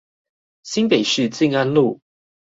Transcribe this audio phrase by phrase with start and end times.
[0.63, 2.01] 新北市靜安路